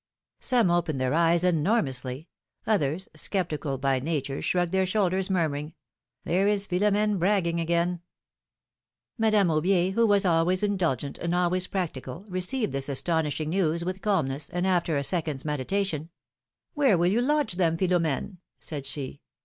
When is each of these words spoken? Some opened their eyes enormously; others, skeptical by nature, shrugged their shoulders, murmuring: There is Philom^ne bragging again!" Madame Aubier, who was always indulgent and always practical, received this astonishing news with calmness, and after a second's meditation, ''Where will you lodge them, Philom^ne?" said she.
Some 0.39 0.71
opened 0.71 0.99
their 0.99 1.13
eyes 1.13 1.43
enormously; 1.43 2.27
others, 2.65 3.07
skeptical 3.15 3.77
by 3.77 3.99
nature, 3.99 4.41
shrugged 4.41 4.71
their 4.71 4.87
shoulders, 4.87 5.29
murmuring: 5.29 5.75
There 6.23 6.47
is 6.47 6.67
Philom^ne 6.67 7.19
bragging 7.19 7.59
again!" 7.59 8.01
Madame 9.19 9.49
Aubier, 9.49 9.93
who 9.93 10.07
was 10.07 10.25
always 10.25 10.63
indulgent 10.63 11.19
and 11.19 11.35
always 11.35 11.67
practical, 11.67 12.25
received 12.29 12.71
this 12.71 12.89
astonishing 12.89 13.51
news 13.51 13.85
with 13.85 14.01
calmness, 14.01 14.49
and 14.49 14.65
after 14.65 14.97
a 14.97 15.03
second's 15.03 15.45
meditation, 15.45 16.09
''Where 16.75 16.97
will 16.97 17.05
you 17.11 17.21
lodge 17.21 17.53
them, 17.57 17.77
Philom^ne?" 17.77 18.37
said 18.59 18.87
she. 18.87 19.21